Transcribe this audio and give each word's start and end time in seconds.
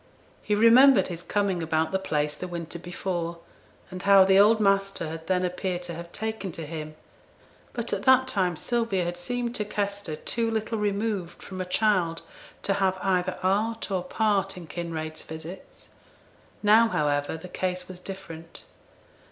He 0.41 0.55
remembered 0.55 1.09
his 1.09 1.21
coming 1.21 1.61
about 1.61 1.91
the 1.91 1.99
place 1.99 2.35
the 2.35 2.47
winter 2.47 2.79
before, 2.79 3.37
and 3.91 4.01
how 4.01 4.25
the 4.25 4.39
old 4.39 4.59
master 4.59 5.07
had 5.09 5.27
then 5.27 5.45
appeared 5.45 5.83
to 5.83 5.93
have 5.93 6.11
taken 6.11 6.51
to 6.53 6.65
him; 6.65 6.95
but 7.71 7.93
at 7.93 8.01
that 8.01 8.27
time 8.27 8.55
Sylvia 8.55 9.03
had 9.05 9.15
seemed 9.15 9.53
to 9.53 9.63
Kester 9.63 10.15
too 10.15 10.49
little 10.49 10.79
removed 10.79 11.43
from 11.43 11.61
a 11.61 11.65
child 11.65 12.23
to 12.63 12.73
have 12.73 12.97
either 13.03 13.37
art 13.43 13.91
or 13.91 14.03
part 14.03 14.57
in 14.57 14.65
Kinraid's 14.65 15.21
visits; 15.21 15.89
now, 16.63 16.87
however, 16.87 17.37
the 17.37 17.47
case 17.47 17.87
was 17.87 17.99
different. 17.99 18.63